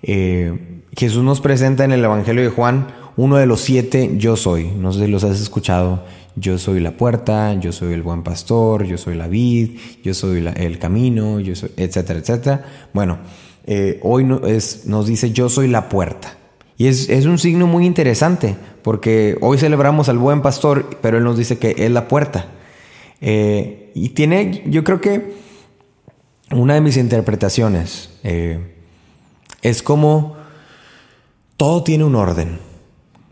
eh, 0.02 0.82
Jesús 0.96 1.22
nos 1.22 1.40
presenta 1.40 1.84
en 1.84 1.92
el 1.92 2.04
Evangelio 2.04 2.42
de 2.42 2.50
Juan 2.50 2.88
uno 3.16 3.36
de 3.36 3.46
los 3.46 3.60
siete 3.60 4.12
yo 4.16 4.36
soy. 4.36 4.70
No 4.70 4.92
sé 4.92 5.04
si 5.04 5.10
los 5.10 5.24
has 5.24 5.40
escuchado. 5.40 6.04
Yo 6.36 6.58
soy 6.58 6.80
la 6.80 6.96
puerta, 6.96 7.54
yo 7.54 7.72
soy 7.72 7.92
el 7.92 8.02
buen 8.02 8.22
pastor, 8.22 8.84
yo 8.84 8.96
soy 8.96 9.16
la 9.16 9.26
vid, 9.26 9.78
yo 10.02 10.14
soy 10.14 10.46
el 10.46 10.78
camino, 10.78 11.38
yo 11.40 11.52
etcétera, 11.76 12.20
etcétera. 12.20 12.64
Bueno, 12.92 13.18
eh, 13.64 14.00
hoy 14.02 14.24
nos 14.24 15.06
dice 15.06 15.32
yo 15.32 15.48
soy 15.48 15.68
la 15.68 15.88
puerta. 15.88 16.39
Y 16.80 16.86
es, 16.86 17.26
un 17.26 17.36
signo 17.36 17.66
muy 17.66 17.84
interesante, 17.84 18.56
porque 18.80 19.36
hoy 19.42 19.58
celebramos 19.58 20.08
al 20.08 20.16
buen 20.16 20.40
pastor, 20.40 20.96
pero 21.02 21.18
él 21.18 21.24
nos 21.24 21.36
dice 21.36 21.58
que 21.58 21.74
es 21.76 21.90
la 21.90 22.08
puerta. 22.08 22.46
Eh, 23.20 23.92
y 23.94 24.08
tiene, 24.08 24.62
yo 24.64 24.82
creo 24.82 24.98
que 24.98 25.34
una 26.50 26.72
de 26.72 26.80
mis 26.80 26.96
interpretaciones 26.96 28.18
eh, 28.22 28.76
es 29.60 29.82
como 29.82 30.38
todo 31.58 31.84
tiene 31.84 32.04
un 32.04 32.14
orden, 32.14 32.58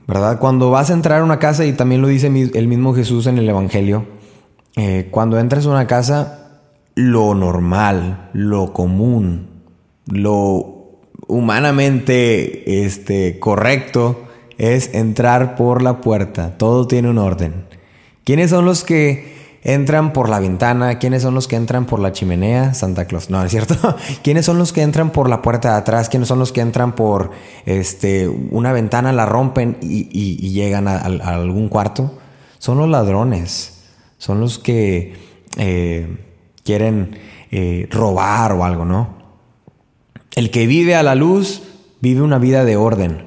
¿verdad? 0.06 0.38
Cuando 0.40 0.70
vas 0.70 0.90
a 0.90 0.92
entrar 0.92 1.22
a 1.22 1.24
una 1.24 1.38
casa, 1.38 1.64
y 1.64 1.72
también 1.72 2.02
lo 2.02 2.08
dice 2.08 2.26
el 2.26 2.68
mismo 2.68 2.94
Jesús 2.94 3.26
en 3.28 3.38
el 3.38 3.48
Evangelio, 3.48 4.04
cuando 5.10 5.38
entras 5.38 5.64
a 5.64 5.70
una 5.70 5.86
casa, 5.86 6.60
lo 6.94 7.34
normal, 7.34 8.28
lo 8.34 8.74
común, 8.74 9.48
lo 10.04 10.77
humanamente 11.28 12.84
este, 12.84 13.38
correcto 13.38 14.24
es 14.56 14.92
entrar 14.94 15.54
por 15.54 15.82
la 15.82 16.00
puerta. 16.00 16.58
Todo 16.58 16.88
tiene 16.88 17.10
un 17.10 17.18
orden. 17.18 17.66
¿Quiénes 18.24 18.50
son 18.50 18.64
los 18.64 18.82
que 18.82 19.38
entran 19.62 20.12
por 20.12 20.28
la 20.28 20.40
ventana? 20.40 20.98
¿Quiénes 20.98 21.22
son 21.22 21.34
los 21.34 21.46
que 21.46 21.56
entran 21.56 21.86
por 21.86 22.00
la 22.00 22.12
chimenea? 22.12 22.74
Santa 22.74 23.04
Claus. 23.04 23.30
No, 23.30 23.42
es 23.44 23.50
cierto. 23.50 23.76
¿Quiénes 24.22 24.46
son 24.46 24.58
los 24.58 24.72
que 24.72 24.82
entran 24.82 25.10
por 25.10 25.28
la 25.28 25.42
puerta 25.42 25.72
de 25.72 25.76
atrás? 25.76 26.08
¿Quiénes 26.08 26.28
son 26.28 26.38
los 26.38 26.50
que 26.50 26.60
entran 26.60 26.94
por 26.94 27.30
este, 27.66 28.28
una 28.28 28.72
ventana, 28.72 29.12
la 29.12 29.26
rompen 29.26 29.76
y, 29.80 30.50
llegan 30.50 30.88
a, 30.88 30.96
algún 30.96 31.68
cuarto? 31.68 32.18
Son 32.58 32.78
los 32.78 32.88
ladrones. 32.88 33.84
Son 34.18 34.40
los 34.40 34.58
que 34.58 35.14
eh, 35.56 36.16
quieren 36.64 37.16
eh, 37.52 37.86
robar 37.90 38.52
o 38.52 38.64
algo, 38.64 38.84
¿no? 38.84 39.17
El 40.38 40.52
que 40.52 40.68
vive 40.68 40.94
a 40.94 41.02
la 41.02 41.16
luz 41.16 41.64
vive 42.00 42.22
una 42.22 42.38
vida 42.38 42.64
de 42.64 42.76
orden. 42.76 43.24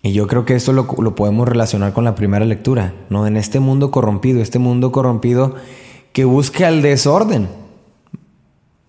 Y 0.00 0.14
yo 0.14 0.26
creo 0.26 0.46
que 0.46 0.54
eso 0.54 0.72
lo, 0.72 0.86
podemos 1.14 1.46
relacionar 1.46 1.92
con 1.92 2.04
la 2.04 2.14
primera 2.14 2.46
lectura, 2.46 2.94
¿no? 3.10 3.26
En 3.26 3.36
este 3.36 3.60
mundo 3.60 3.90
corrompido, 3.90 4.40
este 4.40 4.58
mundo 4.58 4.92
corrompido 4.92 5.56
que 6.14 6.24
busca 6.24 6.70
el 6.70 6.80
desorden. 6.80 7.50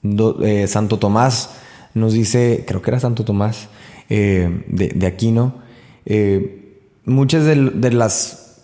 Eh, 0.04 0.68
Santo 0.70 1.00
Tomás 1.00 1.58
nos 1.96 2.14
dice, 2.14 2.64
creo 2.66 2.82
que 2.82 2.92
era 2.92 3.02
Santo 3.02 3.26
Tomás 3.26 3.68
eh, 4.08 4.64
de, 4.68 5.06
Aquino, 5.06 5.56
eh, 6.06 6.80
muchas 7.04 7.44
de, 7.44 7.56
de, 7.72 7.92
las 7.92 8.62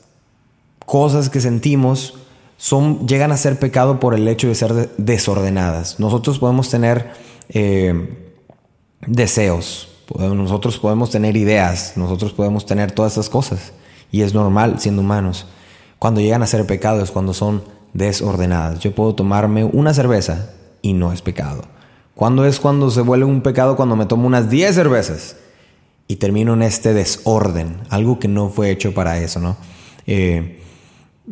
cosas 0.86 1.30
que 1.30 1.42
sentimos 1.42 2.14
son, 2.56 3.06
llegan 3.10 3.34
a 3.34 3.38
ser 3.38 3.60
pecado 3.60 4.00
por 4.00 4.14
el 4.14 4.26
hecho 4.30 4.48
de 4.48 4.56
ser 4.56 4.90
desordenadas. 4.96 6.00
Nosotros 6.00 6.40
podemos 6.40 6.70
tener 6.70 7.28
eh, 7.50 8.34
deseos, 9.06 9.90
nosotros 10.18 10.78
podemos 10.80 11.10
tener 11.10 11.36
ideas, 11.36 11.94
nosotros 11.96 12.34
podemos 12.34 12.66
tener 12.66 12.92
todas 12.92 13.14
esas 13.14 13.30
cosas. 13.30 13.74
Y 14.12 14.22
es 14.22 14.34
normal 14.34 14.80
siendo 14.80 15.02
humanos. 15.02 15.46
Cuando 16.00 16.22
llegan 16.22 16.44
a 16.44 16.48
ser 16.48 16.66
pecados, 16.66 17.12
cuando 17.12 17.34
son 17.34 17.64
desordenadas. 17.94 18.80
Yo 18.80 18.94
puedo 18.94 19.16
tomarme 19.16 19.64
una 19.64 19.94
cerveza 19.94 20.52
y 20.82 20.94
no 20.94 21.12
es 21.12 21.22
pecado. 21.22 21.64
¿Cuándo 22.16 22.46
es 22.46 22.60
cuando 22.60 22.90
se 22.90 23.02
vuelve 23.02 23.26
un 23.26 23.42
pecado? 23.42 23.76
Cuando 23.76 23.96
me 23.96 24.06
tomo 24.06 24.28
unas 24.28 24.50
10 24.50 24.74
cervezas 24.74 25.36
y 26.08 26.18
termino 26.18 26.54
en 26.54 26.62
este 26.62 26.94
desorden, 26.94 27.78
algo 27.90 28.20
que 28.20 28.28
no 28.28 28.50
fue 28.50 28.72
hecho 28.72 28.94
para 28.94 29.20
eso, 29.20 29.40
¿no? 29.40 29.58
Eh, 30.06 30.62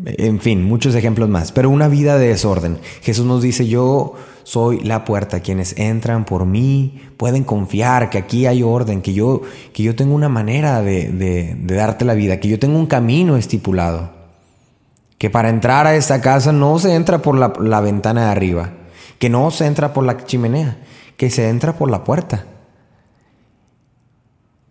en 0.03 0.39
fin, 0.41 0.63
muchos 0.63 0.93
ejemplos 0.93 1.29
más, 1.29 1.51
pero 1.51 1.69
una 1.69 1.87
vida 1.87 2.17
de 2.17 2.27
desorden. 2.27 2.79
Jesús 3.01 3.25
nos 3.25 3.41
dice, 3.41 3.67
yo 3.67 4.15
soy 4.43 4.79
la 4.81 5.05
puerta, 5.05 5.39
quienes 5.39 5.77
entran 5.79 6.25
por 6.25 6.45
mí 6.45 7.01
pueden 7.17 7.45
confiar 7.45 8.09
que 8.09 8.17
aquí 8.17 8.45
hay 8.45 8.61
orden, 8.61 9.01
que 9.01 9.13
yo, 9.13 9.41
que 9.73 9.83
yo 9.83 9.95
tengo 9.95 10.13
una 10.13 10.27
manera 10.27 10.81
de, 10.81 11.55
darte 11.61 12.03
la 12.03 12.13
vida, 12.13 12.39
que 12.39 12.49
yo 12.49 12.59
tengo 12.59 12.77
un 12.77 12.87
camino 12.87 13.37
estipulado, 13.37 14.11
que 15.17 15.29
para 15.29 15.49
entrar 15.49 15.87
a 15.87 15.95
esta 15.95 16.19
casa 16.19 16.51
no 16.51 16.77
se 16.77 16.93
entra 16.93 17.19
por 17.19 17.37
la, 17.37 17.79
ventana 17.79 18.25
de 18.25 18.31
arriba, 18.31 18.71
que 19.17 19.29
no 19.29 19.49
se 19.49 19.65
entra 19.65 19.93
por 19.93 20.03
la 20.03 20.25
chimenea, 20.25 20.77
que 21.15 21.29
se 21.29 21.47
entra 21.47 21.77
por 21.77 21.89
la 21.89 22.03
puerta. 22.03 22.45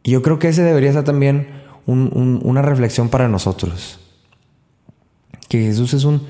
Y 0.03 0.11
yo 0.11 0.21
creo 0.21 0.39
que 0.39 0.49
ese 0.49 0.63
debería 0.63 0.93
ser 0.93 1.05
también 1.05 1.63
una 1.87 2.61
reflexión 2.61 3.09
para 3.09 3.27
nosotros 3.27 4.04
que 5.55 5.67
Jesús 5.67 5.95
es 5.95 6.03
un 6.03 6.23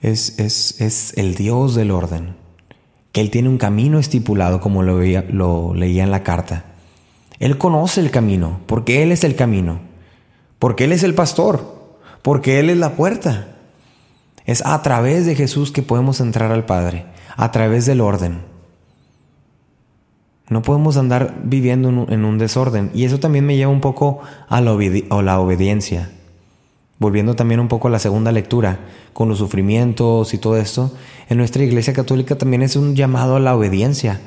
es, 0.00 0.38
es, 0.38 1.12
el 1.18 1.34
Dios 1.34 1.74
del 1.74 1.90
orden, 1.90 2.34
que 3.12 3.20
Él 3.20 3.30
tiene 3.30 3.50
un 3.50 3.58
camino 3.58 3.98
estipulado 3.98 4.60
como 4.60 4.82
lo, 4.82 4.96
veía, 4.96 5.26
lo 5.28 5.74
leía 5.74 6.02
en 6.02 6.10
la 6.10 6.22
carta. 6.22 6.64
Él 7.38 7.58
conoce 7.58 8.00
el 8.00 8.10
camino, 8.10 8.60
porque 8.64 9.02
Él 9.02 9.12
es 9.12 9.22
el 9.22 9.36
camino. 9.36 9.80
Porque 10.58 10.84
Él 10.84 10.92
es 10.92 11.02
el 11.02 11.14
pastor, 11.14 11.98
porque 12.22 12.58
Él 12.58 12.70
es 12.70 12.78
la 12.78 12.96
puerta. 12.96 13.48
Es 14.46 14.64
a 14.64 14.80
través 14.80 15.26
de 15.26 15.34
Jesús 15.34 15.72
que 15.72 15.82
podemos 15.82 16.20
entrar 16.20 16.50
al 16.50 16.64
Padre, 16.64 17.04
a 17.36 17.52
través 17.52 17.84
del 17.84 18.00
orden. 18.00 18.40
No 20.48 20.62
podemos 20.62 20.96
andar 20.96 21.34
viviendo 21.44 22.06
en 22.08 22.24
un 22.24 22.38
desorden. 22.38 22.90
Y 22.94 23.04
eso 23.04 23.20
también 23.20 23.44
me 23.44 23.56
lleva 23.56 23.70
un 23.70 23.82
poco 23.82 24.20
a 24.48 24.62
la, 24.62 24.72
obediencia. 24.72 26.10
Volviendo 27.00 27.34
también 27.34 27.58
un 27.58 27.66
poco 27.66 27.88
a 27.88 27.90
la 27.90 27.98
segunda 27.98 28.30
lectura, 28.30 28.78
con 29.12 29.28
los 29.28 29.38
sufrimientos 29.38 30.32
y 30.34 30.38
todo 30.38 30.56
esto, 30.56 30.92
en 31.28 31.38
nuestra 31.38 31.64
iglesia 31.64 31.92
católica 31.92 32.38
también 32.38 32.62
es 32.62 32.76
un 32.76 32.94
llamado 32.94 33.34
a 33.34 33.40
la 33.40 33.56
obediencia. 33.56 34.20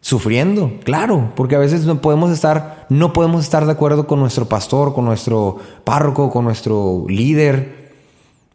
Sufriendo, 0.00 0.80
claro, 0.82 1.32
porque 1.36 1.54
a 1.56 1.58
veces 1.58 1.84
no 1.84 2.00
podemos 2.00 2.32
estar, 2.32 2.86
no 2.88 3.12
podemos 3.12 3.44
estar 3.44 3.66
de 3.66 3.72
acuerdo 3.72 4.06
con 4.06 4.18
nuestro 4.18 4.48
pastor, 4.48 4.94
con 4.94 5.04
nuestro 5.04 5.58
párroco, 5.84 6.30
con 6.30 6.46
nuestro 6.46 7.04
líder, 7.06 7.92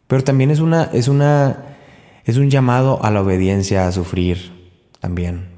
pero 0.08 0.24
también 0.24 0.50
es 0.50 0.58
una, 0.58 0.90
es 0.92 1.06
una, 1.08 1.76
es 2.24 2.36
un 2.36 2.50
llamado 2.50 3.02
a 3.02 3.10
la 3.12 3.22
obediencia, 3.22 3.86
a 3.86 3.92
sufrir 3.92 4.52
también 5.00 5.56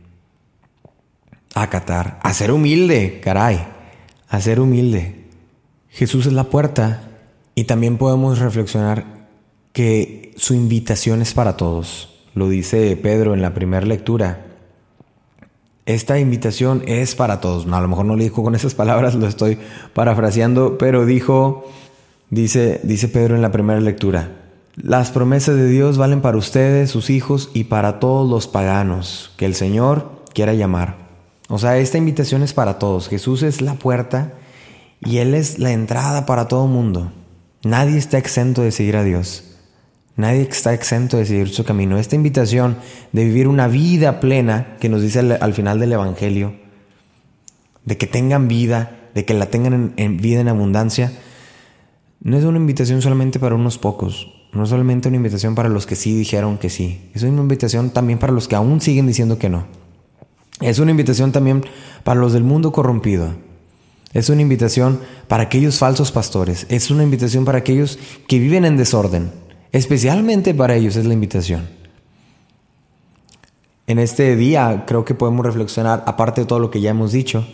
a 1.55 1.63
acatar, 1.63 2.21
a 2.23 2.33
ser 2.35 2.53
humilde, 2.53 3.21
caray, 3.21 3.67
a 4.29 4.41
ser 4.41 4.61
humilde. 4.61 5.25
Jesús 5.89 6.27
es 6.27 6.33
la 6.33 6.45
puerta 6.45 7.08
y 7.59 7.65
también 7.65 7.97
podemos 7.97 8.39
reflexionar 8.39 9.27
que 9.73 10.33
su 10.37 10.55
invitación 10.55 11.23
es 11.23 11.35
para 11.35 11.57
todos. 11.57 12.09
Lo 12.35 12.49
dice 12.49 12.97
Pedro 12.97 13.35
en 13.35 13.43
la 13.43 13.53
primera 13.53 13.85
lectura. 13.85 14.47
Esta 15.85 16.21
invitación 16.21 16.85
es 16.87 17.17
para 17.17 17.41
todos. 17.41 17.67
a 17.67 17.81
lo 17.81 17.89
mejor 17.89 18.07
no 18.07 18.15
lo 18.15 18.23
dijo 18.23 18.45
con 18.45 18.55
esas 18.55 18.75
palabras, 18.77 19.17
lo 19.17 19.27
estoy 19.27 19.59
parafraseando, 19.93 20.79
pero 20.79 21.05
dijo, 21.05 21.69
dice, 22.31 22.79
dice 22.85 23.09
Pedro 23.09 23.35
en 23.35 23.43
la 23.43 23.51
primera 23.51 23.81
lectura, 23.81 24.31
las 24.77 25.11
promesas 25.11 25.57
de 25.57 25.67
Dios 25.67 25.99
valen 25.99 26.21
para 26.21 26.39
ustedes, 26.39 26.93
sus 26.93 27.11
hijos 27.11 27.51
y 27.55 27.65
para 27.65 27.99
todos 27.99 28.31
los 28.31 28.47
paganos 28.47 29.33
que 29.37 29.47
el 29.47 29.57
Señor 29.57 30.23
quiera 30.33 30.55
llamar. 30.55 30.95
O 31.49 31.59
sea, 31.59 31.77
esta 31.79 31.99
invitación 31.99 32.45
es 32.45 32.53
para 32.53 32.79
todos. 32.79 33.09
Jesús 33.09 33.43
es 33.43 33.61
la 33.61 33.75
puerta 33.75 34.35
y 35.01 35.17
Él 35.17 35.35
es 35.35 35.59
la 35.59 35.73
entrada 35.73 36.25
para 36.25 36.47
todo 36.47 36.69
mundo. 36.69 37.11
Nadie 37.65 37.99
está 37.99 38.19
exento 38.19 38.63
de 38.63 38.73
seguir 38.73 38.97
a 38.97 39.05
Dios. 39.05 39.45
Nadie 40.17 40.43
está 40.43 40.75
exento 40.75 41.17
de 41.17 41.27
seguir 41.27 41.49
su 41.49 41.65
camino. 41.65 41.99
Esta 41.99 42.17
invitación 42.17 42.77
de 43.13 43.25
vivir 43.25 43.49
una 43.49 43.69
vida 43.69 44.21
plena 44.21 44.77
que 44.81 44.89
nos 44.89 45.03
dice 45.03 45.21
al, 45.21 45.55
final 45.55 45.79
del 45.79 45.93
Evangelio, 45.93 46.55
de 47.85 47.97
que 47.97 48.07
tengan 48.07 48.49
vida, 48.49 49.09
de 49.15 49.25
que 49.25 49.35
la 49.35 49.47
tengan 49.47 49.93
en 49.97 50.17
vida 50.17 50.41
en 50.41 50.49
abundancia, 50.49 51.13
no 52.21 52.37
es 52.37 52.45
una 52.45 52.59
invitación 52.59 53.01
solamente 53.01 53.39
para 53.39 53.55
unos 53.55 53.79
pocos. 53.79 54.35
No 54.53 54.65
es 54.65 54.71
solamente 54.71 55.09
una 55.09 55.19
invitación 55.19 55.55
para 55.55 55.69
los 55.69 55.87
que 55.87 55.95
sí 55.95 56.17
dijeron 56.17 56.59
que 56.59 56.71
sí. 56.71 57.11
Es 57.15 57.23
una 57.23 57.43
invitación 57.43 57.91
también 57.91 58.19
para 58.19 58.33
los 58.33 58.49
que 58.49 58.57
aún 58.57 58.81
siguen 58.81 59.07
diciendo 59.07 59.39
que 59.39 59.49
no. 59.49 59.67
Es 60.61 60.79
una 60.79 60.91
invitación 60.91 61.33
también 61.33 61.65
para 62.03 62.19
los 62.19 62.33
del 62.33 62.45
mundo 62.45 62.73
corrompido. 62.73 63.35
Es 64.13 64.31
una 64.31 64.43
invitación 64.43 65.01
para 65.27 65.45
aquellos 65.45 65.79
falsos 65.79 66.13
pastores. 66.13 66.67
Es 66.69 66.91
una 66.91 67.03
invitación 67.03 67.45
para 67.45 67.59
aquellos 67.59 67.99
que 68.27 68.39
viven 68.39 68.65
en 68.65 68.77
desorden. 68.77 69.31
Especialmente 69.73 70.55
para 70.55 70.77
ellos 70.77 70.97
es 70.97 71.05
la 71.07 71.15
invitación. 71.15 71.69
En 73.87 73.99
este 73.99 74.37
día 74.37 74.85
creo 74.87 75.05
que 75.05 75.15
podemos 75.15 75.45
reflexionar, 75.45 76.05
aparte 76.07 76.43
de 76.43 76.47
todo 76.47 76.59
lo 76.59 76.71
que 76.71 76.81
ya 76.81 76.91
hemos 76.91 77.13
dicho, 77.13 77.47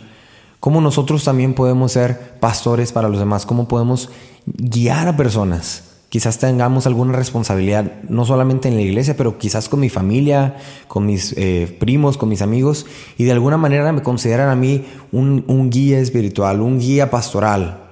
cómo 0.59 0.81
nosotros 0.81 1.23
también 1.23 1.53
podemos 1.53 1.93
ser 1.93 2.39
pastores 2.39 2.91
para 2.91 3.09
los 3.09 3.19
demás, 3.19 3.45
cómo 3.45 3.67
podemos 3.67 4.09
guiar 4.45 5.07
a 5.07 5.15
personas 5.15 5.94
quizás 6.09 6.37
tengamos 6.39 6.87
alguna 6.87 7.13
responsabilidad, 7.13 8.03
no 8.09 8.25
solamente 8.25 8.67
en 8.67 8.75
la 8.75 8.81
iglesia, 8.81 9.17
pero 9.17 9.37
quizás 9.37 9.69
con 9.69 9.79
mi 9.79 9.89
familia, 9.89 10.57
con 10.87 11.05
mis 11.05 11.33
eh, 11.37 11.75
primos, 11.79 12.17
con 12.17 12.29
mis 12.29 12.41
amigos, 12.41 12.85
y 13.17 13.25
de 13.25 13.31
alguna 13.31 13.57
manera 13.57 13.91
me 13.91 14.01
consideran 14.01 14.49
a 14.49 14.55
mí 14.55 14.85
un, 15.11 15.69
guía 15.69 15.99
espiritual, 15.99 16.61
un 16.61 16.79
guía 16.79 17.09
pastoral. 17.09 17.89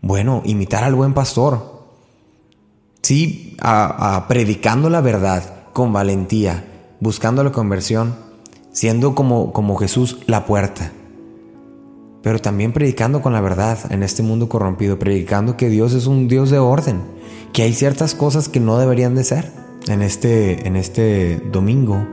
Bueno, 0.00 0.42
imitar 0.44 0.84
al 0.84 0.94
buen 0.94 1.14
pastor. 1.14 1.76
Sí, 3.02 3.56
predicando 4.28 4.90
la 4.90 5.00
verdad 5.00 5.42
con 5.72 5.92
valentía, 5.92 6.64
buscando 7.00 7.44
la 7.44 7.52
conversión, 7.52 8.16
siendo 8.72 9.14
como, 9.14 9.52
como 9.52 9.76
Jesús 9.76 10.18
la 10.26 10.44
puerta 10.44 10.92
pero 12.26 12.40
también 12.40 12.72
predicando 12.72 13.22
con 13.22 13.32
la 13.32 13.40
verdad 13.40 13.78
en 13.90 14.02
este 14.02 14.24
mundo 14.24 14.48
corrompido, 14.48 14.98
predicando 14.98 15.56
que 15.56 15.68
Dios 15.68 15.92
es 15.92 16.08
un 16.08 16.26
Dios 16.26 16.50
de 16.50 16.58
orden, 16.58 17.00
que 17.56 17.62
hay 17.62 17.72
ciertas 17.72 18.14
cosas 18.14 18.50
que 18.50 18.60
no 18.60 18.76
deberían 18.76 19.14
de 19.14 19.24
ser. 19.24 19.50
En 19.88 20.02
este, 20.02 20.68
en 20.68 20.76
este 20.76 21.40
domingo 21.50 22.06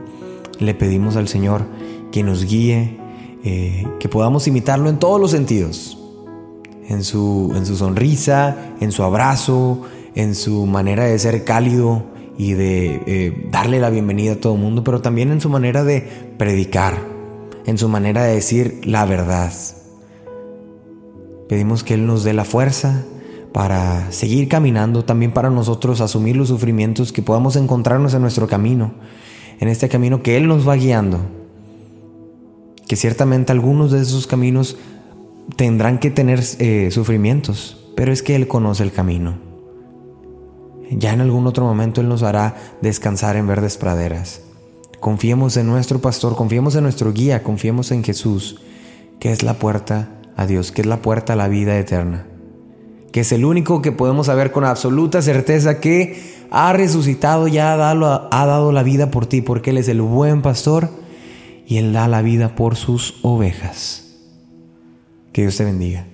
le 0.58 0.72
pedimos 0.72 1.16
al 1.16 1.28
Señor 1.28 1.66
que 2.12 2.22
nos 2.22 2.46
guíe, 2.46 2.96
eh, 3.44 3.86
que 4.00 4.08
podamos 4.08 4.46
imitarlo 4.46 4.88
en 4.88 4.98
todos 4.98 5.20
los 5.20 5.32
sentidos, 5.32 5.98
en 6.88 7.04
su, 7.04 7.52
en 7.54 7.66
su 7.66 7.76
sonrisa, 7.76 8.56
en 8.80 8.90
su 8.90 9.02
abrazo, 9.02 9.82
en 10.14 10.34
su 10.34 10.64
manera 10.64 11.04
de 11.04 11.18
ser 11.18 11.44
cálido 11.44 12.04
y 12.38 12.54
de 12.54 13.02
eh, 13.06 13.48
darle 13.50 13.80
la 13.80 13.90
bienvenida 13.90 14.32
a 14.32 14.36
todo 14.36 14.54
el 14.54 14.60
mundo, 14.62 14.82
pero 14.82 15.02
también 15.02 15.30
en 15.30 15.42
su 15.42 15.50
manera 15.50 15.84
de 15.84 16.08
predicar, 16.38 16.94
en 17.66 17.76
su 17.76 17.90
manera 17.90 18.24
de 18.24 18.34
decir 18.34 18.80
la 18.84 19.04
verdad. 19.04 19.52
Pedimos 21.50 21.84
que 21.84 21.92
Él 21.92 22.06
nos 22.06 22.24
dé 22.24 22.32
la 22.32 22.46
fuerza, 22.46 23.04
para 23.54 24.10
seguir 24.10 24.48
caminando, 24.48 25.04
también 25.04 25.30
para 25.30 25.48
nosotros 25.48 26.00
asumir 26.00 26.34
los 26.34 26.48
sufrimientos 26.48 27.12
que 27.12 27.22
podamos 27.22 27.54
encontrarnos 27.54 28.12
en 28.12 28.20
nuestro 28.20 28.48
camino, 28.48 28.94
en 29.60 29.68
este 29.68 29.88
camino 29.88 30.24
que 30.24 30.36
Él 30.36 30.48
nos 30.48 30.68
va 30.68 30.74
guiando. 30.74 31.20
Que 32.88 32.96
ciertamente 32.96 33.52
algunos 33.52 33.92
de 33.92 34.02
esos 34.02 34.26
caminos 34.26 34.76
tendrán 35.54 36.00
que 36.00 36.10
tener 36.10 36.42
eh, 36.58 36.88
sufrimientos, 36.90 37.92
pero 37.94 38.12
es 38.12 38.24
que 38.24 38.34
Él 38.34 38.48
conoce 38.48 38.82
el 38.82 38.90
camino. 38.90 39.38
Ya 40.90 41.12
en 41.12 41.20
algún 41.20 41.46
otro 41.46 41.64
momento 41.64 42.00
Él 42.00 42.08
nos 42.08 42.24
hará 42.24 42.56
descansar 42.82 43.36
en 43.36 43.46
verdes 43.46 43.76
praderas. 43.76 44.40
Confiemos 44.98 45.56
en 45.56 45.68
nuestro 45.68 46.00
pastor, 46.00 46.34
confiemos 46.34 46.74
en 46.74 46.82
nuestro 46.82 47.12
guía, 47.12 47.44
confiemos 47.44 47.92
en 47.92 48.02
Jesús, 48.02 48.60
que 49.20 49.30
es 49.30 49.44
la 49.44 49.60
puerta 49.60 50.08
a 50.34 50.44
Dios, 50.44 50.72
que 50.72 50.80
es 50.80 50.88
la 50.88 51.02
puerta 51.02 51.34
a 51.34 51.36
la 51.36 51.46
vida 51.46 51.78
eterna 51.78 52.26
que 53.14 53.20
es 53.20 53.30
el 53.30 53.44
único 53.44 53.80
que 53.80 53.92
podemos 53.92 54.26
saber 54.26 54.50
con 54.50 54.64
absoluta 54.64 55.22
certeza 55.22 55.78
que 55.78 56.20
ha 56.50 56.72
resucitado 56.72 57.46
y 57.46 57.58
ha 57.58 57.76
dado, 57.76 58.28
ha 58.28 58.44
dado 58.44 58.72
la 58.72 58.82
vida 58.82 59.12
por 59.12 59.26
ti, 59.26 59.40
porque 59.40 59.70
Él 59.70 59.78
es 59.78 59.86
el 59.86 60.02
buen 60.02 60.42
pastor 60.42 60.90
y 61.64 61.76
Él 61.76 61.92
da 61.92 62.08
la 62.08 62.22
vida 62.22 62.56
por 62.56 62.74
sus 62.74 63.20
ovejas. 63.22 64.16
Que 65.32 65.42
Dios 65.42 65.56
te 65.56 65.62
bendiga. 65.62 66.06